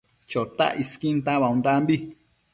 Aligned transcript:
Chotac 0.31 0.73
isquin 0.83 1.17
tauaondambi 1.25 1.95